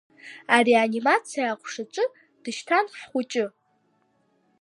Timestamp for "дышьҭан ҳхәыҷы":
2.43-3.45